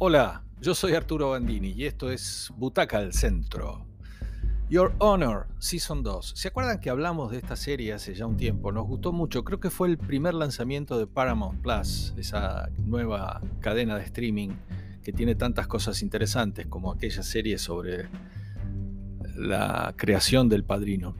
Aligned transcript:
Hola, 0.00 0.44
yo 0.60 0.76
soy 0.76 0.92
Arturo 0.94 1.30
Bandini 1.30 1.72
y 1.72 1.84
esto 1.84 2.12
es 2.12 2.52
Butaca 2.56 2.98
al 2.98 3.12
Centro. 3.12 3.84
Your 4.70 4.94
Honor, 4.98 5.48
Season 5.58 6.04
2. 6.04 6.34
¿Se 6.36 6.46
acuerdan 6.46 6.78
que 6.78 6.88
hablamos 6.88 7.32
de 7.32 7.38
esta 7.38 7.56
serie 7.56 7.92
hace 7.92 8.14
ya 8.14 8.24
un 8.24 8.36
tiempo? 8.36 8.70
Nos 8.70 8.86
gustó 8.86 9.10
mucho. 9.10 9.42
Creo 9.42 9.58
que 9.58 9.70
fue 9.70 9.88
el 9.88 9.98
primer 9.98 10.34
lanzamiento 10.34 11.00
de 11.00 11.08
Paramount 11.08 11.62
Plus, 11.62 12.14
esa 12.16 12.68
nueva 12.78 13.40
cadena 13.58 13.96
de 13.96 14.04
streaming 14.04 14.50
que 15.02 15.12
tiene 15.12 15.34
tantas 15.34 15.66
cosas 15.66 16.00
interesantes 16.00 16.68
como 16.68 16.92
aquella 16.92 17.24
serie 17.24 17.58
sobre 17.58 18.08
la 19.34 19.94
creación 19.96 20.48
del 20.48 20.62
padrino. 20.62 21.16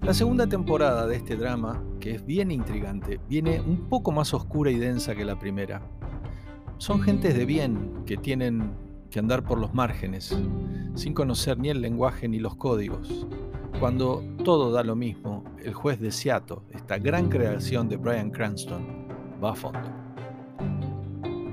La 0.00 0.14
segunda 0.14 0.46
temporada 0.46 1.06
de 1.06 1.16
este 1.16 1.36
drama, 1.36 1.84
que 2.00 2.12
es 2.12 2.24
bien 2.24 2.50
intrigante, 2.50 3.20
viene 3.28 3.60
un 3.60 3.90
poco 3.90 4.10
más 4.10 4.32
oscura 4.32 4.70
y 4.70 4.78
densa 4.78 5.14
que 5.14 5.26
la 5.26 5.38
primera 5.38 5.82
son 6.80 7.02
gentes 7.02 7.36
de 7.36 7.44
bien 7.44 8.04
que 8.06 8.16
tienen 8.16 8.72
que 9.10 9.18
andar 9.18 9.44
por 9.44 9.58
los 9.58 9.74
márgenes, 9.74 10.34
sin 10.94 11.12
conocer 11.12 11.58
ni 11.58 11.68
el 11.68 11.82
lenguaje 11.82 12.26
ni 12.26 12.38
los 12.38 12.56
códigos. 12.56 13.26
Cuando 13.78 14.24
todo 14.44 14.72
da 14.72 14.82
lo 14.82 14.96
mismo, 14.96 15.44
el 15.62 15.74
juez 15.74 16.00
de 16.00 16.10
Seattle, 16.10 16.60
esta 16.70 16.96
gran 16.96 17.28
creación 17.28 17.90
de 17.90 17.98
Brian 17.98 18.30
Cranston, 18.30 19.06
va 19.44 19.52
a 19.52 19.54
fondo. 19.54 19.78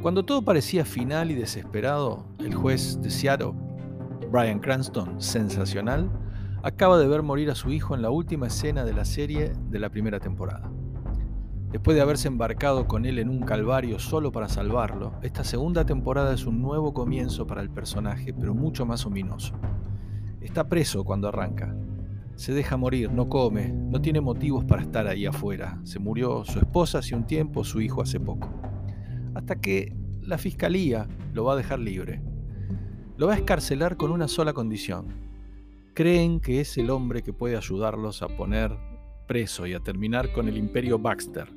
Cuando 0.01 0.23
todo 0.23 0.43
parecía 0.43 0.85
final 0.85 1.29
y 1.29 1.35
desesperado, 1.35 2.25
el 2.39 2.55
juez 2.55 2.97
de 3.01 3.09
Seattle, 3.09 3.51
Brian 4.31 4.59
Cranston, 4.59 5.21
sensacional, 5.21 6.09
acaba 6.63 6.97
de 6.97 7.07
ver 7.07 7.21
morir 7.21 7.51
a 7.51 7.55
su 7.55 7.69
hijo 7.69 7.95
en 7.95 8.01
la 8.01 8.11
última 8.11 8.47
escena 8.47 8.85
de 8.85 8.93
la 8.93 9.03
serie 9.03 9.51
de 9.69 9.79
la 9.79 9.89
primera 9.89 10.21
temporada. 10.21 10.71
Después 11.71 11.95
de 11.95 12.01
haberse 12.01 12.29
embarcado 12.29 12.87
con 12.87 13.05
él 13.05 13.19
en 13.19 13.29
un 13.29 13.41
calvario 13.41 13.99
solo 13.99 14.31
para 14.31 14.47
salvarlo, 14.47 15.13
esta 15.21 15.43
segunda 15.43 15.85
temporada 15.85 16.33
es 16.33 16.45
un 16.45 16.61
nuevo 16.61 16.93
comienzo 16.93 17.45
para 17.45 17.61
el 17.61 17.69
personaje, 17.69 18.33
pero 18.33 18.53
mucho 18.53 18.85
más 18.85 19.05
ominoso. 19.05 19.53
Está 20.39 20.69
preso 20.69 21.03
cuando 21.03 21.27
arranca. 21.27 21.75
Se 22.35 22.53
deja 22.53 22.77
morir, 22.77 23.11
no 23.11 23.27
come, 23.27 23.73
no 23.73 23.99
tiene 23.99 24.21
motivos 24.21 24.63
para 24.63 24.81
estar 24.81 25.07
ahí 25.07 25.25
afuera. 25.25 25.79
Se 25.83 25.99
murió 25.99 26.45
su 26.45 26.59
esposa 26.59 26.99
hace 26.99 27.15
un 27.15 27.27
tiempo, 27.27 27.65
su 27.65 27.81
hijo 27.81 28.01
hace 28.01 28.19
poco. 28.19 28.49
Hasta 29.35 29.59
que 29.59 29.93
la 30.21 30.37
fiscalía 30.37 31.07
lo 31.33 31.43
va 31.43 31.53
a 31.53 31.57
dejar 31.57 31.79
libre. 31.79 32.21
Lo 33.17 33.27
va 33.27 33.33
a 33.33 33.37
escarcelar 33.37 33.97
con 33.97 34.11
una 34.11 34.29
sola 34.29 34.53
condición. 34.53 35.07
Creen 35.93 36.39
que 36.39 36.61
es 36.61 36.77
el 36.77 36.91
hombre 36.91 37.23
que 37.23 37.33
puede 37.33 37.57
ayudarlos 37.57 38.21
a 38.21 38.29
poner 38.29 38.77
preso 39.27 39.67
y 39.67 39.73
a 39.73 39.81
terminar 39.81 40.31
con 40.31 40.47
el 40.47 40.57
imperio 40.57 40.97
Baxter, 40.97 41.56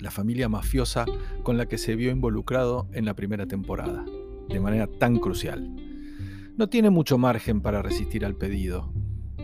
la 0.00 0.10
familia 0.10 0.48
mafiosa 0.48 1.04
con 1.42 1.56
la 1.56 1.66
que 1.66 1.78
se 1.78 1.96
vio 1.96 2.10
involucrado 2.10 2.88
en 2.92 3.04
la 3.04 3.14
primera 3.14 3.46
temporada, 3.46 4.04
de 4.48 4.60
manera 4.60 4.86
tan 4.86 5.18
crucial. 5.18 5.74
No 6.56 6.68
tiene 6.68 6.90
mucho 6.90 7.18
margen 7.18 7.60
para 7.60 7.82
resistir 7.82 8.24
al 8.24 8.36
pedido. 8.36 8.92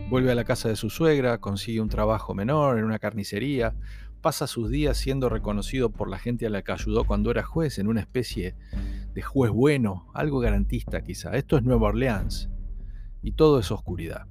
Vuelve 0.09 0.31
a 0.31 0.35
la 0.35 0.43
casa 0.43 0.69
de 0.69 0.75
su 0.75 0.89
suegra, 0.89 1.39
consigue 1.39 1.81
un 1.81 1.89
trabajo 1.89 2.33
menor 2.33 2.77
en 2.77 2.85
una 2.85 2.99
carnicería, 2.99 3.75
pasa 4.21 4.47
sus 4.47 4.69
días 4.69 4.97
siendo 4.97 5.29
reconocido 5.29 5.89
por 5.89 6.09
la 6.09 6.19
gente 6.19 6.45
a 6.45 6.49
la 6.49 6.61
que 6.61 6.71
ayudó 6.71 7.05
cuando 7.05 7.31
era 7.31 7.43
juez 7.43 7.79
en 7.79 7.87
una 7.87 8.01
especie 8.01 8.55
de 9.13 9.21
juez 9.21 9.51
bueno, 9.51 10.07
algo 10.13 10.39
garantista 10.39 11.01
quizá. 11.01 11.35
Esto 11.35 11.57
es 11.57 11.63
Nueva 11.63 11.89
Orleans 11.89 12.49
y 13.21 13.31
todo 13.33 13.59
es 13.59 13.71
oscuridad. 13.71 14.27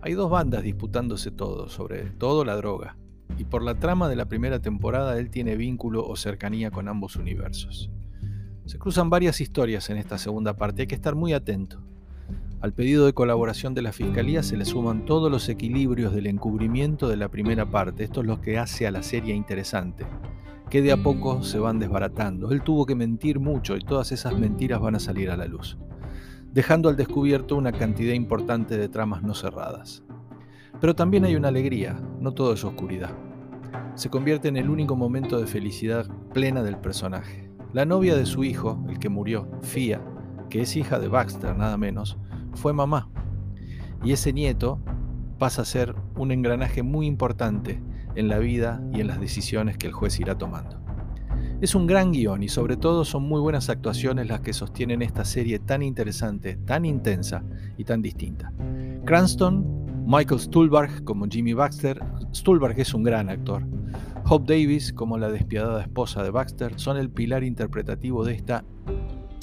Hay 0.00 0.14
dos 0.14 0.30
bandas 0.30 0.62
disputándose 0.62 1.30
todo, 1.30 1.68
sobre 1.68 2.10
todo 2.10 2.44
la 2.44 2.54
droga, 2.56 2.96
y 3.38 3.44
por 3.44 3.62
la 3.62 3.78
trama 3.78 4.08
de 4.08 4.16
la 4.16 4.26
primera 4.26 4.60
temporada 4.60 5.18
él 5.18 5.30
tiene 5.30 5.56
vínculo 5.56 6.06
o 6.06 6.16
cercanía 6.16 6.70
con 6.70 6.88
ambos 6.88 7.16
universos. 7.16 7.90
Se 8.66 8.78
cruzan 8.78 9.08
varias 9.08 9.40
historias 9.40 9.88
en 9.88 9.96
esta 9.96 10.18
segunda 10.18 10.56
parte, 10.56 10.82
hay 10.82 10.88
que 10.88 10.94
estar 10.94 11.14
muy 11.14 11.32
atento. 11.32 11.80
Al 12.60 12.72
pedido 12.72 13.06
de 13.06 13.14
colaboración 13.14 13.72
de 13.72 13.82
la 13.82 13.92
Fiscalía 13.92 14.42
se 14.42 14.56
le 14.56 14.64
suman 14.64 15.04
todos 15.04 15.30
los 15.30 15.48
equilibrios 15.48 16.12
del 16.12 16.26
encubrimiento 16.26 17.08
de 17.08 17.16
la 17.16 17.28
primera 17.28 17.70
parte, 17.70 18.04
esto 18.04 18.20
es 18.20 18.26
lo 18.26 18.40
que 18.40 18.58
hace 18.58 18.86
a 18.86 18.90
la 18.90 19.02
serie 19.02 19.34
interesante, 19.34 20.04
que 20.68 20.82
de 20.82 20.92
a 20.92 20.96
poco 20.96 21.42
se 21.42 21.58
van 21.58 21.78
desbaratando. 21.78 22.50
Él 22.50 22.62
tuvo 22.62 22.84
que 22.84 22.94
mentir 22.94 23.38
mucho 23.38 23.76
y 23.76 23.80
todas 23.80 24.12
esas 24.12 24.38
mentiras 24.38 24.80
van 24.80 24.96
a 24.96 25.00
salir 25.00 25.30
a 25.30 25.36
la 25.36 25.46
luz 25.46 25.78
dejando 26.52 26.88
al 26.88 26.96
descubierto 26.96 27.56
una 27.56 27.72
cantidad 27.72 28.14
importante 28.14 28.76
de 28.76 28.88
tramas 28.88 29.22
no 29.22 29.34
cerradas. 29.34 30.02
Pero 30.80 30.94
también 30.94 31.24
hay 31.24 31.36
una 31.36 31.48
alegría, 31.48 32.00
no 32.20 32.32
todo 32.32 32.52
es 32.52 32.64
oscuridad. 32.64 33.10
Se 33.98 34.10
convierte 34.10 34.46
en 34.46 34.56
el 34.56 34.70
único 34.70 34.94
momento 34.94 35.40
de 35.40 35.48
felicidad 35.48 36.06
plena 36.32 36.62
del 36.62 36.78
personaje. 36.78 37.50
La 37.72 37.84
novia 37.84 38.14
de 38.14 38.26
su 38.26 38.44
hijo, 38.44 38.80
el 38.88 39.00
que 39.00 39.08
murió, 39.08 39.50
Fia, 39.62 40.00
que 40.48 40.62
es 40.62 40.76
hija 40.76 41.00
de 41.00 41.08
Baxter 41.08 41.56
nada 41.56 41.76
menos, 41.76 42.16
fue 42.54 42.72
mamá. 42.72 43.10
Y 44.04 44.12
ese 44.12 44.32
nieto 44.32 44.80
pasa 45.40 45.62
a 45.62 45.64
ser 45.64 45.96
un 46.14 46.30
engranaje 46.30 46.84
muy 46.84 47.08
importante 47.08 47.82
en 48.14 48.28
la 48.28 48.38
vida 48.38 48.80
y 48.92 49.00
en 49.00 49.08
las 49.08 49.18
decisiones 49.18 49.78
que 49.78 49.88
el 49.88 49.92
juez 49.92 50.20
irá 50.20 50.38
tomando. 50.38 50.80
Es 51.60 51.74
un 51.74 51.88
gran 51.88 52.12
guion 52.12 52.44
y 52.44 52.48
sobre 52.48 52.76
todo 52.76 53.04
son 53.04 53.24
muy 53.24 53.40
buenas 53.40 53.68
actuaciones 53.68 54.28
las 54.28 54.42
que 54.42 54.52
sostienen 54.52 55.02
esta 55.02 55.24
serie 55.24 55.58
tan 55.58 55.82
interesante, 55.82 56.54
tan 56.54 56.84
intensa 56.84 57.42
y 57.76 57.82
tan 57.82 58.00
distinta. 58.00 58.52
Cranston, 59.04 59.77
Michael 60.10 60.40
Stuhlbarg 60.40 61.04
como 61.04 61.26
Jimmy 61.26 61.52
Baxter, 61.52 62.02
Stuhlbarg 62.34 62.80
es 62.80 62.94
un 62.94 63.02
gran 63.02 63.28
actor. 63.28 63.62
Hope 64.24 64.54
Davis 64.54 64.90
como 64.90 65.18
la 65.18 65.30
despiadada 65.30 65.82
esposa 65.82 66.22
de 66.22 66.30
Baxter 66.30 66.80
son 66.80 66.96
el 66.96 67.10
pilar 67.10 67.44
interpretativo 67.44 68.24
de 68.24 68.32
esta 68.32 68.64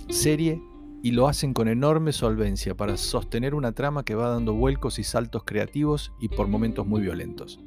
serie 0.10 0.60
y 1.04 1.12
lo 1.12 1.28
hacen 1.28 1.54
con 1.54 1.68
enorme 1.68 2.14
solvencia 2.14 2.74
para 2.74 2.98
sostener 2.98 3.54
una 3.54 3.74
trama 3.74 4.04
que 4.04 4.16
va 4.16 4.30
dando 4.30 4.56
vuelcos 4.56 4.98
y 4.98 5.04
saltos 5.04 5.44
creativos 5.46 6.12
y 6.20 6.30
por 6.30 6.48
momentos 6.48 6.88
muy 6.88 7.02
violentos. 7.02 7.60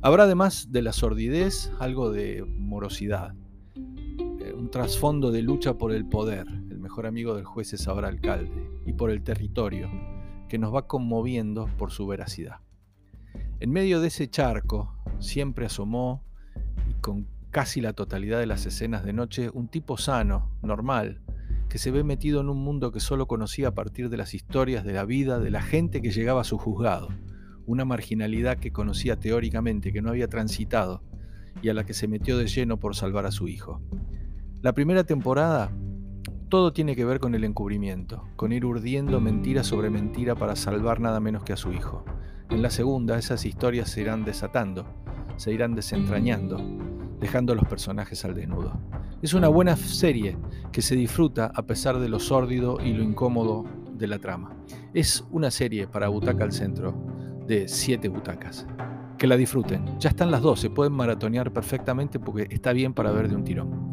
Habrá 0.00 0.22
además 0.22 0.72
de 0.72 0.80
la 0.80 0.94
sordidez 0.94 1.70
algo 1.80 2.10
de 2.12 2.46
morosidad 2.46 3.34
un 4.56 4.70
trasfondo 4.70 5.30
de 5.30 5.42
lucha 5.42 5.74
por 5.74 5.92
el 5.92 6.06
poder, 6.06 6.46
el 6.70 6.78
mejor 6.78 7.06
amigo 7.06 7.34
del 7.34 7.44
juez 7.44 7.72
es 7.72 7.88
ahora 7.88 8.08
alcalde, 8.08 8.70
y 8.86 8.92
por 8.92 9.10
el 9.10 9.22
territorio, 9.22 9.90
que 10.48 10.58
nos 10.58 10.74
va 10.74 10.86
conmoviendo 10.86 11.68
por 11.78 11.90
su 11.90 12.06
veracidad. 12.06 12.60
En 13.60 13.70
medio 13.70 14.00
de 14.00 14.08
ese 14.08 14.28
charco 14.28 14.94
siempre 15.18 15.66
asomó, 15.66 16.24
y 16.88 16.94
con 16.94 17.28
casi 17.50 17.80
la 17.80 17.92
totalidad 17.92 18.40
de 18.40 18.46
las 18.46 18.66
escenas 18.66 19.04
de 19.04 19.12
noche, 19.12 19.50
un 19.52 19.68
tipo 19.68 19.96
sano, 19.96 20.50
normal, 20.62 21.20
que 21.68 21.78
se 21.78 21.90
ve 21.90 22.02
metido 22.04 22.40
en 22.40 22.48
un 22.48 22.58
mundo 22.58 22.92
que 22.92 23.00
solo 23.00 23.26
conocía 23.26 23.68
a 23.68 23.74
partir 23.74 24.08
de 24.08 24.16
las 24.16 24.34
historias 24.34 24.84
de 24.84 24.92
la 24.92 25.04
vida 25.04 25.38
de 25.38 25.50
la 25.50 25.62
gente 25.62 26.02
que 26.02 26.10
llegaba 26.10 26.40
a 26.40 26.44
su 26.44 26.58
juzgado, 26.58 27.08
una 27.66 27.84
marginalidad 27.84 28.58
que 28.58 28.72
conocía 28.72 29.16
teóricamente, 29.16 29.92
que 29.92 30.02
no 30.02 30.10
había 30.10 30.28
transitado, 30.28 31.02
y 31.62 31.68
a 31.68 31.74
la 31.74 31.84
que 31.84 31.94
se 31.94 32.08
metió 32.08 32.36
de 32.36 32.46
lleno 32.46 32.78
por 32.78 32.96
salvar 32.96 33.26
a 33.26 33.30
su 33.30 33.48
hijo. 33.48 33.80
La 34.60 34.72
primera 34.74 35.04
temporada, 35.04 35.72
todo 36.52 36.74
tiene 36.74 36.94
que 36.94 37.06
ver 37.06 37.18
con 37.18 37.34
el 37.34 37.44
encubrimiento, 37.44 38.28
con 38.36 38.52
ir 38.52 38.66
urdiendo 38.66 39.22
mentira 39.22 39.64
sobre 39.64 39.88
mentira 39.88 40.34
para 40.34 40.54
salvar 40.54 41.00
nada 41.00 41.18
menos 41.18 41.44
que 41.44 41.54
a 41.54 41.56
su 41.56 41.72
hijo. 41.72 42.04
En 42.50 42.60
la 42.60 42.68
segunda, 42.68 43.16
esas 43.16 43.46
historias 43.46 43.88
se 43.88 44.02
irán 44.02 44.26
desatando, 44.26 44.84
se 45.36 45.50
irán 45.50 45.74
desentrañando, 45.74 46.62
dejando 47.18 47.54
a 47.54 47.56
los 47.56 47.64
personajes 47.64 48.26
al 48.26 48.34
desnudo. 48.34 48.78
Es 49.22 49.32
una 49.32 49.48
buena 49.48 49.76
serie 49.76 50.36
que 50.72 50.82
se 50.82 50.94
disfruta 50.94 51.50
a 51.54 51.62
pesar 51.62 51.98
de 51.98 52.10
lo 52.10 52.20
sórdido 52.20 52.76
y 52.84 52.92
lo 52.92 53.02
incómodo 53.02 53.64
de 53.94 54.08
la 54.08 54.18
trama. 54.18 54.54
Es 54.92 55.24
una 55.30 55.50
serie 55.50 55.86
para 55.86 56.08
Butaca 56.08 56.44
al 56.44 56.52
Centro 56.52 56.94
de 57.46 57.66
siete 57.66 58.08
butacas. 58.10 58.66
Que 59.16 59.26
la 59.26 59.38
disfruten. 59.38 59.98
Ya 59.98 60.10
están 60.10 60.30
las 60.30 60.42
dos, 60.42 60.60
se 60.60 60.68
pueden 60.68 60.92
maratonear 60.92 61.50
perfectamente 61.50 62.18
porque 62.18 62.46
está 62.50 62.74
bien 62.74 62.92
para 62.92 63.10
ver 63.10 63.30
de 63.30 63.36
un 63.36 63.44
tirón. 63.44 63.92